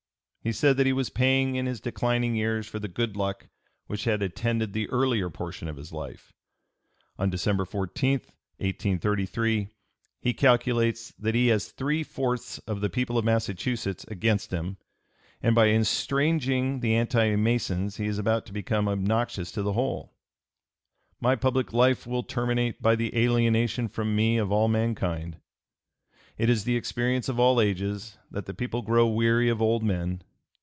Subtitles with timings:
[0.43, 3.47] He said that he was paying in his declining years for the good luck
[3.85, 6.33] which had attended the earlier portion of his life.
[7.19, 8.13] On December 14,
[8.57, 9.67] 1833,
[10.19, 14.77] he calculates that he has three fourths of the people of Massachusetts against him,
[15.43, 20.15] and by estranging the anti Masons he is about to become obnoxious to the whole.
[21.19, 25.37] "My public life will terminate by the alienation from me of all mankind....
[26.39, 30.23] It is the experience of all ages that the people grow weary of old men.